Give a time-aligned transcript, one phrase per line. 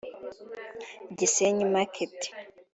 [1.17, 2.17] Gisenyi market